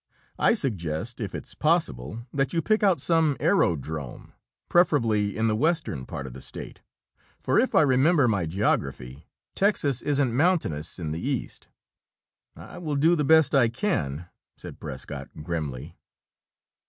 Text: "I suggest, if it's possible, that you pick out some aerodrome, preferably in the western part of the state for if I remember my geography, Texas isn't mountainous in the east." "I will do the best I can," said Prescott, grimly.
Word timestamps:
"I 0.39 0.55
suggest, 0.55 1.21
if 1.21 1.35
it's 1.35 1.53
possible, 1.53 2.25
that 2.33 2.53
you 2.53 2.61
pick 2.63 2.81
out 2.81 2.99
some 2.99 3.37
aerodrome, 3.39 4.33
preferably 4.67 5.37
in 5.37 5.47
the 5.47 5.55
western 5.55 6.07
part 6.07 6.25
of 6.25 6.33
the 6.33 6.41
state 6.41 6.81
for 7.39 7.59
if 7.59 7.75
I 7.75 7.83
remember 7.83 8.27
my 8.27 8.47
geography, 8.47 9.27
Texas 9.53 10.01
isn't 10.01 10.35
mountainous 10.35 10.97
in 10.97 11.11
the 11.11 11.21
east." 11.21 11.67
"I 12.55 12.79
will 12.79 12.95
do 12.95 13.15
the 13.15 13.23
best 13.23 13.53
I 13.53 13.69
can," 13.69 14.27
said 14.57 14.79
Prescott, 14.79 15.29
grimly. 15.43 15.95